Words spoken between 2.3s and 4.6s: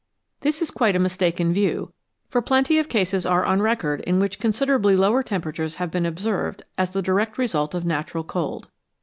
plenty of cases are on record in which